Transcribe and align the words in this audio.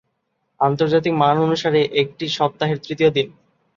আন্তর্জাতিক 0.59 1.13
মান 1.13 1.35
অনুসারে 1.39 1.81
একটি 2.01 2.25
সপ্তাহের 2.37 2.77
তৃতীয় 2.85 3.09
দিন। 3.09 3.27